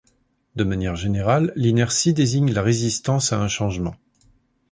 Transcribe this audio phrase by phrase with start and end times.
[0.55, 3.93] De manière générale, l'inertie désigne la résistance à un changement.